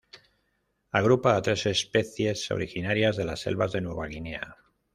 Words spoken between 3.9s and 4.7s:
Guinea.